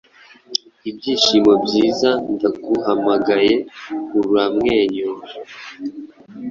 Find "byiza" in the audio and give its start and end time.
1.63-2.09